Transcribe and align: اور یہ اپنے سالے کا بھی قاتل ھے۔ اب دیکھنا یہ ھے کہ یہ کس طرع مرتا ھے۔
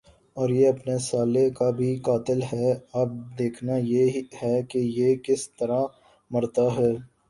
اور 0.37 0.49
یہ 0.49 0.67
اپنے 0.67 0.97
سالے 0.99 1.49
کا 1.49 1.69
بھی 1.77 1.89
قاتل 2.05 2.39
ھے۔ 2.51 2.67
اب 2.93 3.09
دیکھنا 3.39 3.77
یہ 3.83 4.05
ھے 4.41 4.61
کہ 4.69 4.79
یہ 4.97 5.15
کس 5.23 5.49
طرع 5.59 5.81
مرتا 6.31 6.67
ھے۔ 6.77 6.91